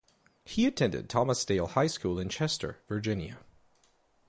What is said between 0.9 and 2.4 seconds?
Thomas Dale High School in